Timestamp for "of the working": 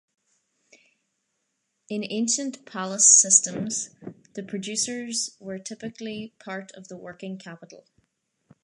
6.71-7.37